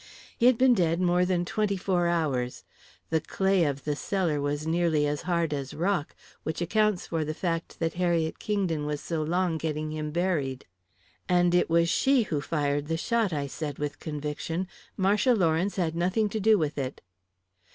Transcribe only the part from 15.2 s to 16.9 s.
Lawrence had nothing to do with